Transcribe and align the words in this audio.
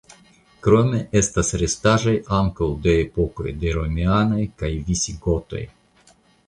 Krome 0.67 1.01
estas 1.19 1.51
restaĵoj 1.63 2.15
ankaŭ 2.39 2.71
de 2.87 2.97
epokoj 3.05 3.55
de 3.65 3.77
romianoj 3.79 4.43
kaj 4.63 4.75
visigotoj. 4.91 5.67